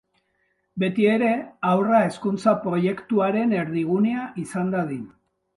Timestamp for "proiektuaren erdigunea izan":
2.65-4.77